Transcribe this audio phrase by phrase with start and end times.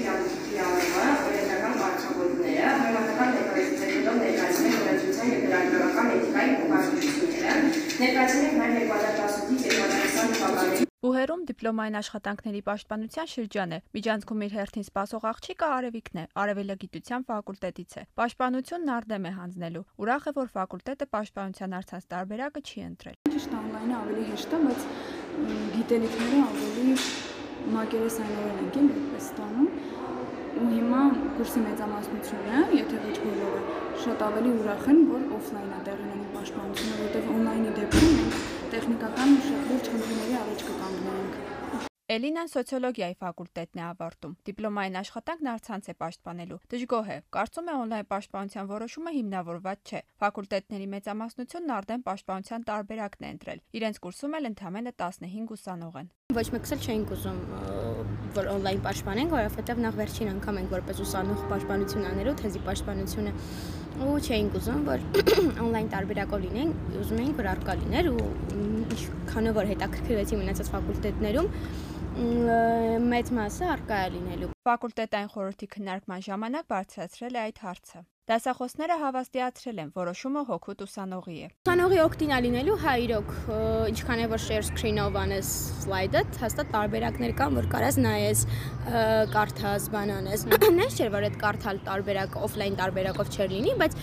[0.00, 7.64] իրավունքը, օրենսդրական պարտավորությունները, համեմատական դեկորացիաներով ներկայացնել օրենսդրության եւ դրամական էթիկայի փոխհատուցությունները,
[8.04, 15.24] ներկայացնել նաև 2018-ից 2020 թվականների Բուհերում դիպլոմային աշխատանքների պաշտպանության շրջան է։ Միջանցքում իր հերթին սպասող
[15.30, 21.76] աղջիկը Արևիկն է, Արևելագիտության ֆակուլտետից է։ Պաշտպանությունն արդեմ է հանձնելու։ Ուրախ է, որ ֆակուլտետը պաշտպանության
[21.80, 24.88] արցանց տարբերակը չի ընտրել։ Ճիշտ օնլայնը ավելի հեշտ է, բայց
[25.80, 27.39] գիտելիքները ավելի
[27.74, 29.68] մակերեսայնորեն ենք այդպես ստանում
[30.60, 31.02] ու հիմա
[31.36, 33.60] կուրսի մեծամասնությունը, եթե ոչ բոլորը,
[34.04, 38.42] շատ ավելի ուրախ են, որ օֆլայն է տեղի ունենում պաշտպանությունը, որովհետև օնլայնի դեպքում մենք
[38.74, 41.40] տեխնիկական շատ լուրջ խնդիրների առաջ կկանգնենք։
[42.10, 48.08] Էլինան սոցիոլոգիայի ֆակուլտետն է ավարտում։ Դիպլոմային աշխատանքն առցանց է պաշտպանելու։ Դժգոհ է։ Կարծում է օնլայն
[48.10, 54.94] պաշտպանության որոշումը հիմնավորված չէ։ Ֆակուլտետների մեծամասնությունն արդեն պաշտպանության տարբերակն է ընտրել։ Իրենց կուրսում էլ ընդամենը
[55.06, 57.38] 15 ուսանող են։ Ոչ մեկս էլ չէինք ուզում
[58.36, 63.32] որ օնլայն պաշտպանենք, որովհետև նախ վերջին անգամ ենք որպես ուսանող պաշտպանություն անելու, թեզի պաշտպանությունը
[64.00, 65.02] ու չէինք ուզում որ
[65.64, 68.28] օնլայն տարբերակով լինենք, ուզում էինք որ արկա լիներ ու
[68.60, 71.50] ինչքանով որ հետաքրքրվեցի մնացած ֆակուլտետներում
[73.10, 79.78] մեծ մասը արկա է լինելու։ Ֆակուլտետային խորհրդի քննարկման ժամանակ բարձրացրել է այդ հարցը։ Դասախոսները հավաստիացրել
[79.82, 83.30] են, որոշումը հոգուտ ուսանողի է։ Ուսանողի օգտին լինելու հա իրոք,
[83.90, 85.48] ինչքան է որ share screen-ով անես
[85.80, 88.44] slide-ը, հաստատ տարբերակներ կան, որ կարաս նայես,
[89.34, 90.44] կարդաս, բանանես։
[90.78, 93.98] Նես չէր, որ այդ կարդալ տարբերակ օֆլայն տարբերակով չէր լինի, բայց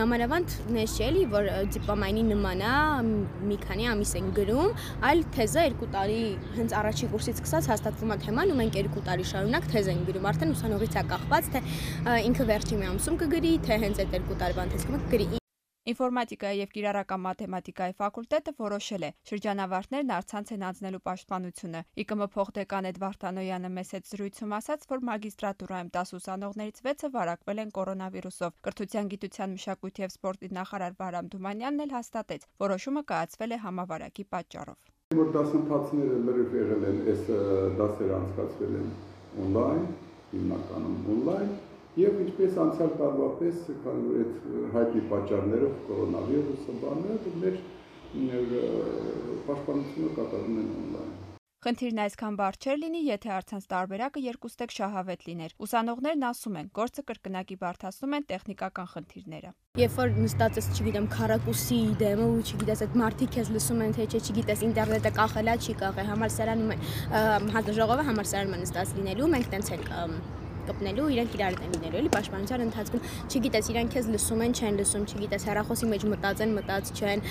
[0.00, 2.72] նամանավանդ նես չէ էլի, որ դիպլոմայինի նման է,
[3.50, 4.74] մի քանի ամիս են գրում,
[5.10, 6.18] այլ թեզը 2 տարի
[6.56, 10.28] հենց առաջի կուրսից սկսած հաստատվում է թեման ու մենք 2 տարի շարունակ թեզ ենք գրում,
[10.30, 11.64] արդեն ուսանողից է կախված, թե
[12.30, 15.26] ինքը վերջի մի ամսում կգրի գրի, թե հենց այդ երկու տարվա ընթացքում գրի։
[15.90, 19.10] Ինֆորմատիկայի եւ կիրառական մաթեմատիկայի ֆակուլտետը որոշել է.
[19.30, 25.90] Շրջանավարտներն արցանց են անցնելու պաշտպանությունը։ ԻԿՄ փոխդեկան Էդվարդ Անոյանը մեծ հետ զրույցում ասաց, որ մագիստրատուրայում
[25.98, 31.94] 10 ուսանողներից 6-ը վարակվել են կորոնավիրուսով։ Կրթության, գիտության, մշակույթի եւ սպորտի նախարար Վարամ Դումանյանն էլ
[31.98, 34.78] հաստատեց, որոշումը կայացվել է համավարակի պատճառով։
[35.10, 37.24] Որ դասընթացները լրիվ եղել են, այս
[37.80, 38.94] դասերը անցկացվել են
[39.42, 39.90] on-line,
[40.30, 41.58] հիմնականում on-line
[41.98, 44.34] Եվ ինչպես անցյալ տարվա պես, քանի որ այդ
[44.74, 47.56] հայտնի պատճառներով կորոնավիրուսը բաները մեր
[49.48, 51.18] պաշտպանությունը կատարում են on-line։
[51.60, 57.02] Խնդիրն այսքան բարդ չէր լինի, եթե առցանց տարբերակը երկուստեք շահավետ լիներ։ Ուսանողներն ասում են, գործը
[57.10, 59.50] կրկնակի բարդացնում են տեխնիկական խնդիրները։
[59.82, 64.08] Երբ որ նստած ես, չգիտեմ, քարակուսի դեմը ու չգիտես այդ մարդիկ քեզ լսում են, թե
[64.08, 66.72] չէ, չգիտես ինտերնետը կախելա, չի կախե, համալսարանում
[67.60, 69.92] հաջողովը համալսարանում են նստած լինելու, մենք տենց ենք
[70.68, 75.06] կպնելու, իրենք իրար են լինելու, էլի պաշտպանության ընթացքում, չգիտես, իրենք քեզ լսում են, չեն լսում,
[75.10, 77.24] չգիտես, հեռախոսի մեջ մտածեն, մտած չեն,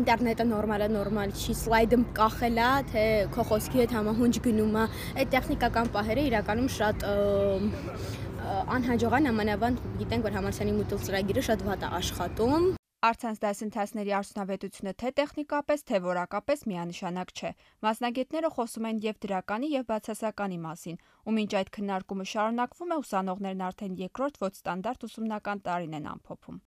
[0.00, 4.88] ինտերնետը նորմալ է, նորմալ չի, սլայդը կախել է, թե քո խոսքի հետ համահունչ գնում է,
[5.20, 7.06] այդ տեխնիկական պահերը իրականում շատ
[8.50, 12.70] անհաջողան ամանավանդ գիտենք որ համալսարանի մուտլ ծրագիրը շատ վատ է աշխատում
[13.08, 17.50] Արցանց դասընթացների արդյունավետությունը թե տեխնիկապես, թե որակապես միանշանակ չէ։
[17.86, 23.62] Մասնագետները խոսում են եւ դրականի եւ բացասականի մասին, ու մինչ այդ քննարկումը շարունակվում է, ուսանողներն
[23.70, 26.58] արդեն երկրորդ ոչ ստանդարտ ուսումնական տարին են ամփոփում։